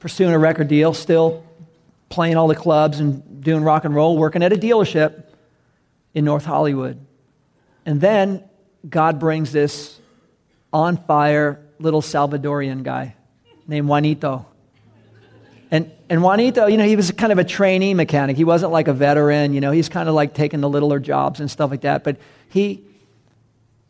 [0.01, 1.47] pursuing a record deal, still
[2.13, 5.25] playing all the clubs and doing rock and roll, working at a dealership
[6.13, 7.01] in North Hollywood.
[7.87, 8.45] And then
[8.87, 9.99] God brings this
[10.75, 13.17] on fire little Salvadorian guy
[13.67, 14.45] named Juanito.
[15.71, 18.37] And, and Juanito, you know, he was kind of a trainee mechanic.
[18.37, 21.41] He wasn't like a veteran, you know, he's kind of like taking the littler jobs
[21.41, 22.05] and stuff like that.
[22.05, 22.19] But
[22.51, 22.85] he,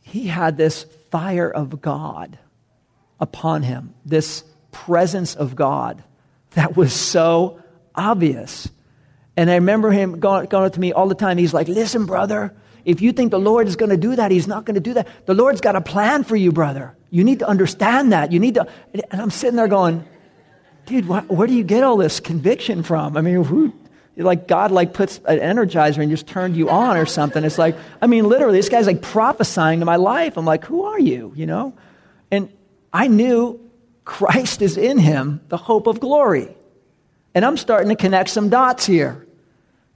[0.00, 2.38] he had this fire of God
[3.18, 6.04] upon him, this presence of God
[6.52, 7.61] that was so
[7.94, 8.68] obvious.
[9.36, 11.38] And I remember him going, going up to me all the time.
[11.38, 14.46] He's like, Listen, brother, if you think the Lord is going to do that, He's
[14.46, 15.26] not going to do that.
[15.26, 16.96] The Lord's got a plan for you, brother.
[17.10, 18.32] You need to understand that.
[18.32, 18.66] You need to.
[18.92, 20.04] And I'm sitting there going,
[20.86, 23.16] Dude, wh- where do you get all this conviction from?
[23.16, 23.72] I mean, who,
[24.16, 27.44] like God like puts an energizer and just turned you on or something.
[27.44, 30.36] It's like, I mean, literally, this guy's like prophesying to my life.
[30.36, 31.32] I'm like, who are you?
[31.36, 31.74] You know?
[32.30, 32.52] And
[32.92, 33.60] I knew
[34.04, 36.54] Christ is in him, the hope of glory.
[37.34, 39.26] And I'm starting to connect some dots here.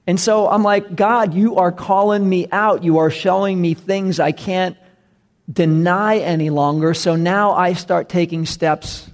[0.07, 2.83] And so I'm like, God, you are calling me out.
[2.83, 4.77] You are showing me things I can't
[5.51, 6.93] deny any longer.
[6.93, 9.09] So now I start taking steps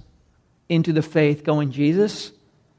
[0.68, 2.32] into the faith, going, Jesus,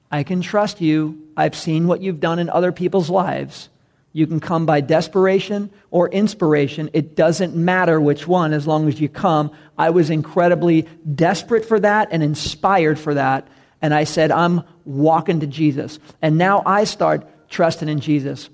[0.10, 1.22] I can trust you.
[1.38, 3.70] I've seen what you've done in other people's lives.
[4.14, 6.90] You can come by desperation or inspiration.
[6.94, 9.52] It doesn't matter which one as long as you come.
[9.78, 13.46] I was incredibly desperate for that and inspired for that.
[13.86, 16.00] And I said, I'm walking to Jesus.
[16.20, 18.50] And now I start trusting in Jesus.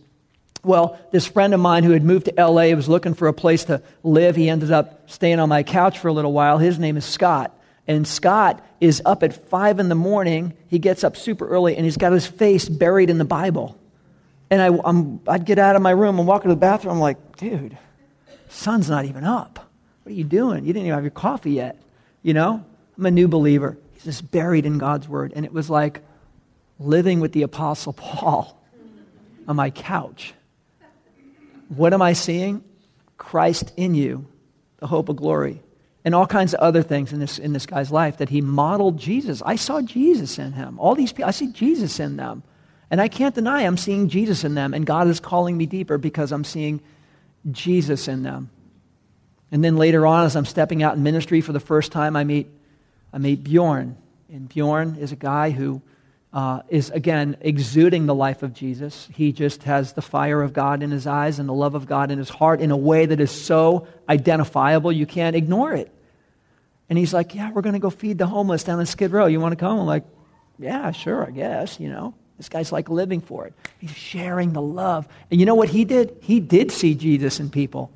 [0.61, 3.63] Well, this friend of mine who had moved to LA was looking for a place
[3.63, 4.35] to live.
[4.35, 6.57] He ended up staying on my couch for a little while.
[6.57, 7.57] His name is Scott.
[7.87, 10.51] And Scott is up at five in the morning.
[10.67, 13.79] He gets up super early and he's got his face buried in the Bible.
[14.49, 16.95] And I, would get out of my room and walk to the bathroom.
[16.95, 17.77] I'm like, dude,
[18.49, 19.71] sun's not even up.
[20.03, 20.65] What are you doing?
[20.65, 21.81] You didn't even have your coffee yet.
[22.21, 22.65] You know?
[22.97, 23.77] I'm a new believer.
[24.03, 25.33] Just buried in God's word.
[25.35, 26.01] And it was like
[26.79, 28.59] living with the Apostle Paul
[29.47, 30.33] on my couch.
[31.69, 32.63] What am I seeing?
[33.17, 34.27] Christ in you,
[34.77, 35.61] the hope of glory.
[36.03, 38.97] And all kinds of other things in this, in this guy's life that he modeled
[38.97, 39.43] Jesus.
[39.45, 40.79] I saw Jesus in him.
[40.79, 42.43] All these people, I see Jesus in them.
[42.89, 45.97] And I can't deny I'm seeing Jesus in them, and God is calling me deeper
[45.97, 46.81] because I'm seeing
[47.49, 48.49] Jesus in them.
[49.51, 52.25] And then later on, as I'm stepping out in ministry for the first time, I
[52.25, 52.49] meet,
[53.13, 53.97] I meet Bjorn.
[54.29, 55.81] And Bjorn is a guy who
[56.33, 59.09] uh, is, again, exuding the life of Jesus.
[59.13, 62.11] He just has the fire of God in his eyes and the love of God
[62.11, 65.91] in his heart in a way that is so identifiable you can't ignore it.
[66.89, 69.25] And he's like, Yeah, we're going to go feed the homeless down in Skid Row.
[69.25, 69.79] You want to come?
[69.79, 70.05] I'm like,
[70.57, 72.13] Yeah, sure, I guess, you know.
[72.37, 73.53] This guy's like living for it.
[73.77, 75.07] He's sharing the love.
[75.29, 76.17] And you know what he did?
[76.21, 77.91] He did see Jesus in people.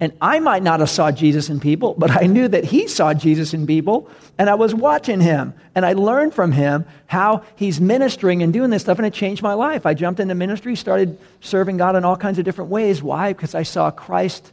[0.00, 3.14] And I might not have saw Jesus in people, but I knew that he saw
[3.14, 4.08] Jesus in people,
[4.38, 8.70] and I was watching him, and I learned from him how he's ministering and doing
[8.70, 9.86] this stuff, and it changed my life.
[9.86, 13.02] I jumped into ministry, started serving God in all kinds of different ways.
[13.02, 13.32] Why?
[13.32, 14.52] Because I saw Christ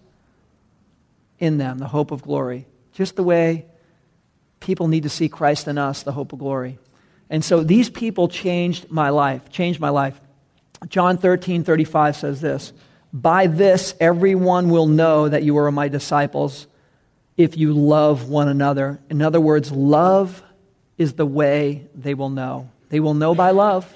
[1.37, 2.65] in them, the hope of glory.
[2.93, 3.65] Just the way
[4.59, 6.79] people need to see Christ in us, the hope of glory.
[7.29, 10.19] And so these people changed my life, changed my life.
[10.87, 12.73] John 13, 35 says this
[13.15, 16.67] By this everyone will know that you are my disciples
[17.37, 18.99] if you love one another.
[19.09, 20.43] In other words, love
[20.97, 22.69] is the way they will know.
[22.89, 23.91] They will know by love.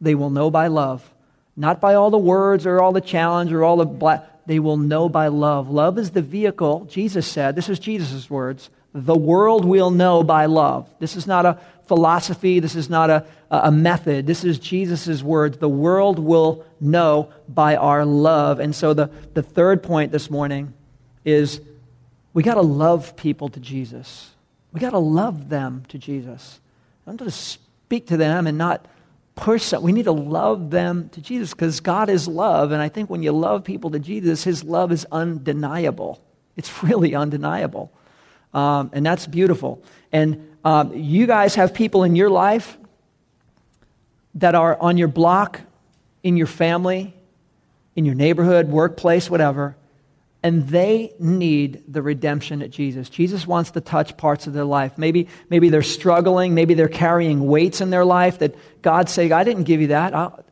[0.00, 1.12] They will know by love.
[1.56, 4.46] Not by all the words or all the challenge or all the black.
[4.46, 5.68] They will know by love.
[5.68, 8.70] Love is the vehicle, Jesus said, this is Jesus' words.
[8.94, 10.88] The world will know by love.
[10.98, 12.60] This is not a philosophy.
[12.60, 14.26] This is not a, a method.
[14.26, 15.58] This is Jesus' words.
[15.58, 18.60] The world will know by our love.
[18.60, 20.74] And so the, the third point this morning
[21.24, 21.60] is
[22.34, 24.30] we got to love people to Jesus.
[24.72, 26.60] We got to love them to Jesus.
[27.04, 28.86] Going to speak to them and not
[29.34, 29.82] push them.
[29.82, 32.72] We need to love them to Jesus because God is love.
[32.72, 36.22] And I think when you love people to Jesus, his love is undeniable.
[36.56, 37.92] It's really undeniable.
[38.54, 39.82] Um, and that's beautiful.
[40.12, 42.76] And um, you guys have people in your life
[44.34, 45.60] that are on your block,
[46.22, 47.14] in your family,
[47.96, 49.76] in your neighborhood, workplace, whatever,
[50.42, 53.08] and they need the redemption at Jesus.
[53.08, 54.98] Jesus wants to touch parts of their life.
[54.98, 59.44] Maybe, maybe they're struggling, maybe they're carrying weights in their life that God's saying, I
[59.44, 60.14] didn't give you that.
[60.14, 60.44] I'll,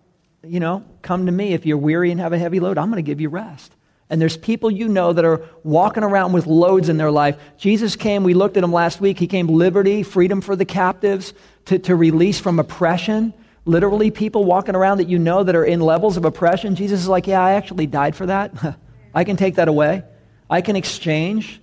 [0.45, 2.79] you know, come to me if you're weary and have a heavy load.
[2.79, 3.75] I'm going to give you rest
[4.11, 7.39] and there's people you know that are walking around with loads in their life.
[7.57, 9.19] Jesus came, we looked at him last week.
[9.19, 11.33] He came liberty, freedom for the captives,
[11.67, 13.33] to, to release from oppression.
[13.65, 16.75] Literally, people walking around that you know that are in levels of oppression.
[16.75, 18.53] Jesus is like, Yeah, I actually died for that.
[19.15, 20.03] I can take that away.
[20.49, 21.61] I can exchange.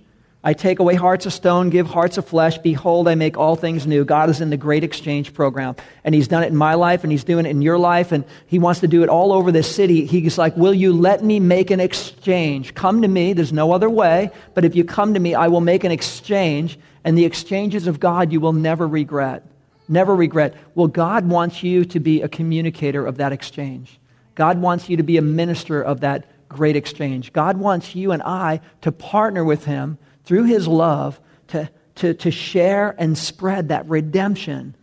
[0.48, 2.56] I take away hearts of stone, give hearts of flesh.
[2.56, 4.02] Behold, I make all things new.
[4.02, 5.76] God is in the great exchange program.
[6.04, 8.24] And He's done it in my life, and He's doing it in your life, and
[8.46, 10.06] He wants to do it all over this city.
[10.06, 12.74] He's like, Will you let me make an exchange?
[12.74, 13.34] Come to me.
[13.34, 14.30] There's no other way.
[14.54, 16.78] But if you come to me, I will make an exchange.
[17.04, 19.44] And the exchanges of God you will never regret.
[19.86, 20.54] Never regret.
[20.74, 24.00] Well, God wants you to be a communicator of that exchange.
[24.34, 27.34] God wants you to be a minister of that great exchange.
[27.34, 32.30] God wants you and I to partner with Him through his love to, to, to
[32.30, 34.76] share and spread that redemption.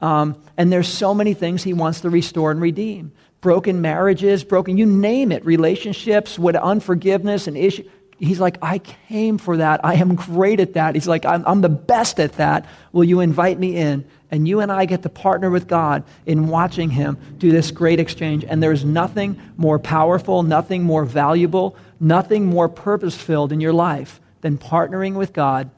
[0.00, 4.78] Um, and there's so many things he wants to restore and redeem broken marriages, broken,
[4.78, 7.82] you name it, relationships, with unforgiveness and issue.
[8.16, 9.84] He's like, I came for that.
[9.84, 10.94] I am great at that.
[10.94, 12.66] He's like, I'm, I'm the best at that.
[12.92, 14.04] Will you invite me in?
[14.30, 17.98] And you and I get to partner with God in watching Him do this great
[17.98, 18.44] exchange.
[18.44, 24.20] And there's nothing more powerful, nothing more valuable, nothing more purpose filled in your life
[24.42, 25.70] than partnering with God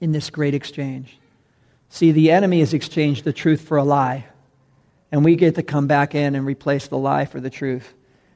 [0.00, 1.18] in this great exchange.
[1.88, 4.26] See, the enemy has exchanged the truth for a lie,
[5.10, 7.94] and we get to come back in and replace the lie for the truth.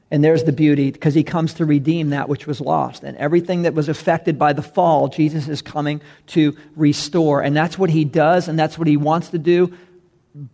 [0.09, 3.03] And there's the beauty, because he comes to redeem that which was lost.
[3.03, 7.41] And everything that was affected by the fall, Jesus is coming to restore.
[7.41, 9.75] And that's what he does, and that's what he wants to do.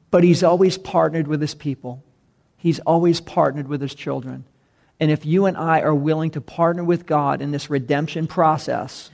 [0.09, 2.03] But he's always partnered with his people,
[2.57, 4.45] he's always partnered with his children.
[4.99, 9.09] And if you and I are willing to partner with God in this redemption process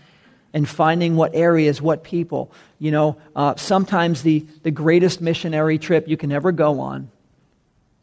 [0.54, 6.08] and finding what areas, what people, you know, uh, sometimes the, the greatest missionary trip
[6.08, 7.10] you can ever go on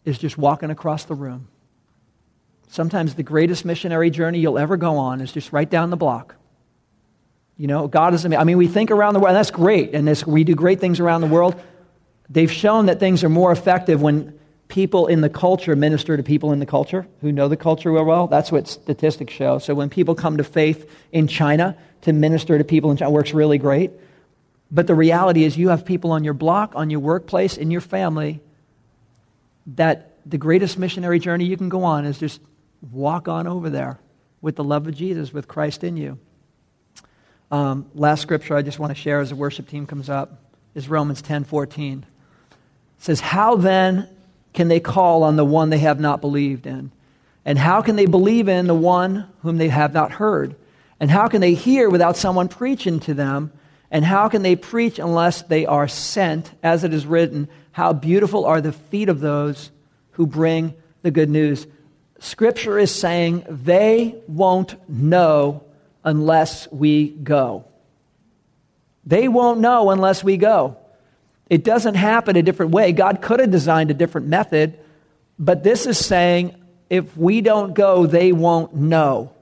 [0.04, 1.48] is just walking across the room.
[2.68, 6.34] Sometimes the greatest missionary journey you'll ever go on is just right down the block.
[7.56, 8.40] You know, God is amazing.
[8.40, 10.78] I mean, we think around the world, and that's great, and this, we do great
[10.78, 11.60] things around the world.
[12.28, 16.52] They've shown that things are more effective when people in the culture minister to people
[16.52, 18.26] in the culture who know the culture real well.
[18.26, 19.58] That's what statistics show.
[19.58, 23.14] So when people come to faith in China to minister to people in China, it
[23.14, 23.92] works really great.
[24.70, 27.80] But the reality is, you have people on your block, on your workplace, in your
[27.80, 28.40] family,
[29.68, 32.40] that the greatest missionary journey you can go on is just
[32.90, 34.00] walk on over there
[34.40, 36.18] with the love of Jesus, with Christ in you.
[37.52, 40.42] Um, last scripture I just want to share as the worship team comes up
[40.74, 42.04] is Romans 10 14.
[42.04, 44.08] It says, How then
[44.56, 46.90] can they call on the one they have not believed in?
[47.44, 50.56] And how can they believe in the one whom they have not heard?
[50.98, 53.52] And how can they hear without someone preaching to them?
[53.90, 56.50] And how can they preach unless they are sent?
[56.62, 59.70] As it is written, How beautiful are the feet of those
[60.16, 61.66] who bring the good news.
[62.18, 65.62] Scripture is saying they won't know
[66.02, 67.64] unless we go.
[69.04, 70.78] They won't know unless we go.
[71.48, 72.92] It doesn't happen a different way.
[72.92, 74.78] God could have designed a different method,
[75.38, 76.54] but this is saying
[76.90, 79.32] if we don't go, they won't know.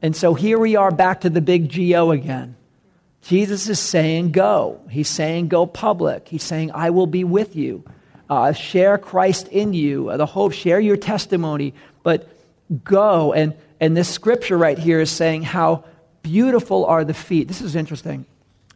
[0.00, 2.56] And so here we are back to the big GO again.
[3.22, 4.80] Jesus is saying, Go.
[4.90, 6.28] He's saying, Go public.
[6.28, 7.84] He's saying, I will be with you.
[8.28, 12.28] Uh, share Christ in you, uh, the hope, share your testimony, but
[12.82, 13.32] go.
[13.32, 15.84] And, and this scripture right here is saying, How
[16.22, 17.46] beautiful are the feet.
[17.46, 18.26] This is interesting.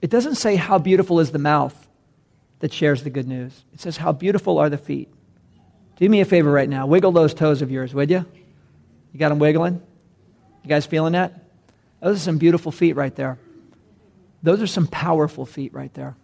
[0.00, 1.85] It doesn't say, How beautiful is the mouth
[2.60, 3.64] that shares the good news.
[3.72, 5.08] It says, How beautiful are the feet.
[5.96, 6.86] Do me a favor right now.
[6.86, 8.24] Wiggle those toes of yours, would you?
[9.12, 9.80] You got them wiggling?
[10.62, 11.32] You guys feeling that?
[12.00, 13.38] Those are some beautiful feet right there.
[14.42, 16.16] Those are some powerful feet right there.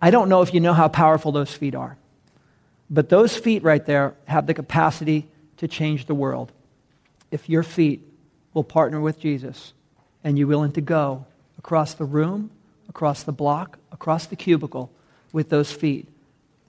[0.00, 1.98] I don't know if you know how powerful those feet are,
[2.88, 5.28] but those feet right there have the capacity
[5.58, 6.50] to change the world.
[7.30, 8.00] If your feet
[8.54, 9.74] will partner with Jesus
[10.24, 11.26] and you're willing to go
[11.58, 12.50] across the room,
[12.88, 14.90] across the block, across the cubicle
[15.32, 16.08] with those feet,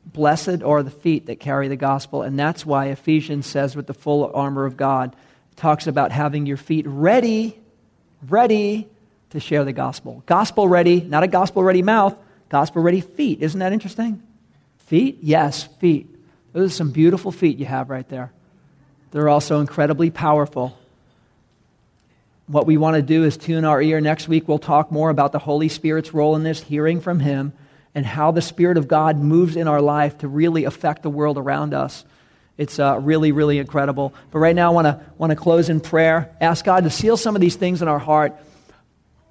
[0.06, 2.22] blessed are the feet that carry the gospel.
[2.22, 5.16] And that's why Ephesians says, with the full armor of God,
[5.56, 7.58] talks about having your feet ready,
[8.28, 8.88] ready
[9.32, 10.24] to share the gospel.
[10.26, 12.16] Gospel ready, not a gospel ready mouth,
[12.50, 13.42] gospel ready feet.
[13.42, 14.22] Isn't that interesting?
[14.80, 15.20] Feet?
[15.22, 16.08] Yes, feet.
[16.54, 18.32] Those are some beautiful feet you have right there.
[19.12, 20.78] They're also incredibly powerful.
[22.48, 24.02] What we want to do is tune our ear.
[24.02, 27.54] Next week, we'll talk more about the Holy Spirit's role in this, hearing from Him,
[27.94, 31.38] and how the Spirit of God moves in our life to really affect the world
[31.38, 32.06] around us.
[32.58, 34.14] It's uh, really, really incredible.
[34.30, 36.36] But right now, I want to want to close in prayer.
[36.40, 38.36] Ask God to seal some of these things in our heart,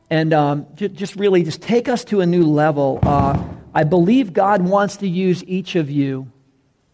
[0.09, 2.99] and um, j- just really just take us to a new level.
[3.03, 3.43] Uh,
[3.73, 6.31] I believe God wants to use each of you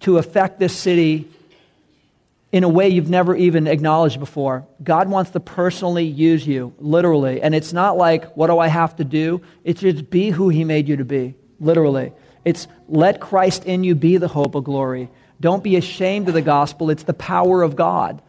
[0.01, 1.29] to affect this city
[2.53, 4.67] in a way you've never even acknowledged before.
[4.83, 7.43] God wants to personally use you, literally.
[7.43, 9.43] And it's not like, what do I have to do?
[9.65, 12.13] It's just be who He made you to be, literally.
[12.45, 15.09] It's let Christ in you be the hope of glory.
[15.41, 16.91] Don't be ashamed of the gospel.
[16.91, 18.23] It's the power of God.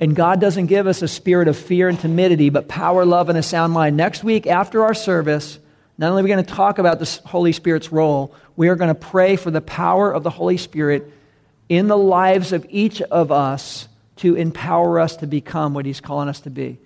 [0.00, 3.36] And God doesn't give us a spirit of fear and timidity, but power, love, and
[3.36, 3.96] a sound mind.
[3.96, 5.58] Next week, after our service,
[5.98, 8.88] not only are we going to talk about the Holy Spirit's role, we are going
[8.88, 11.12] to pray for the power of the Holy Spirit
[11.68, 16.28] in the lives of each of us to empower us to become what He's calling
[16.28, 16.78] us to be.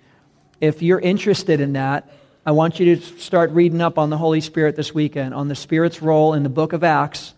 [0.59, 2.09] If you're interested in that,
[2.45, 5.55] I want you to start reading up on the Holy Spirit this weekend, on the
[5.55, 7.33] Spirit's role in the book of Acts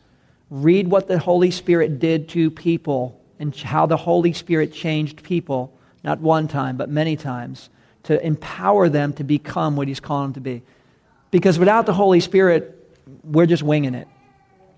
[0.49, 5.75] Read what the Holy Spirit did to people and how the Holy Spirit changed people,
[6.03, 7.69] not one time, but many times,
[8.03, 10.61] to empower them to become what He's calling them to be.
[11.31, 14.07] Because without the Holy Spirit, we're just winging it.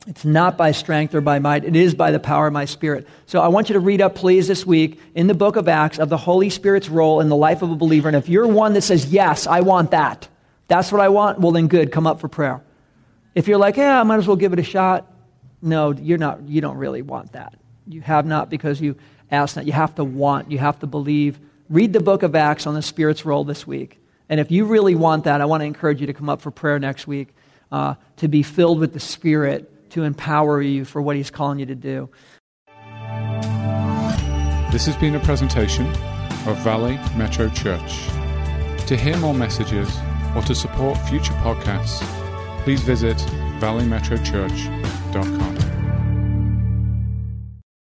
[0.08, 1.66] It's not by strength or by might.
[1.66, 3.06] It is by the power of my spirit.
[3.26, 6.00] So I want you to read up, please, this week in the book of Acts
[6.00, 8.08] of the Holy Spirit's role in the life of a believer.
[8.08, 10.30] And if you're one that says, Yes, I want that,
[10.70, 12.62] that's what I want, well, then good, come up for prayer.
[13.36, 15.12] If you're like, Yeah, I might as well give it a shot,
[15.62, 17.56] no, you're not, you don't really want that.
[17.86, 18.96] You have not because you
[19.30, 19.66] asked that.
[19.66, 21.38] You have to want, you have to believe.
[21.70, 24.00] Read the book of Acts on the Spirit's role this week.
[24.30, 26.52] And if you really want that, I want to encourage you to come up for
[26.52, 27.30] prayer next week
[27.74, 31.66] uh, to be filled with the Spirit to empower you for what He's calling you
[31.66, 32.10] to do.
[34.72, 35.88] This has been a presentation
[36.48, 38.08] of Valley Metro Church.
[38.88, 39.90] To hear more messages
[40.36, 42.04] or to support future podcasts,
[42.64, 43.18] please visit
[43.60, 45.77] valleymetrochurch.com.